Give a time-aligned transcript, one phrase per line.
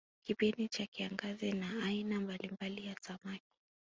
[0.23, 3.49] Kipindi cha kiangazi na aina mbalimbali ya samaki